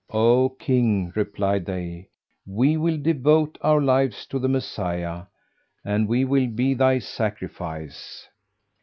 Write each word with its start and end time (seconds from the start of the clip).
"O 0.09 0.49
King," 0.57 1.13
replied 1.15 1.63
they, 1.67 2.09
"we 2.43 2.75
will 2.75 2.97
devote 2.97 3.59
our 3.61 3.79
lives 3.79 4.25
to 4.25 4.39
the 4.39 4.47
Messiah, 4.49 5.25
and 5.85 6.07
we 6.07 6.25
will 6.25 6.47
be 6.47 6.73
thy 6.73 6.97
sacrifice." 6.97 8.27